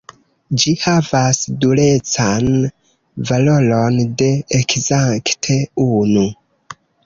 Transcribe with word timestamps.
Ĝi 0.61 0.71
havas 0.83 1.41
durecan 1.65 2.49
valoron 3.33 4.03
de 4.23 4.33
ekzakte 4.63 5.63
unu. 5.89 6.29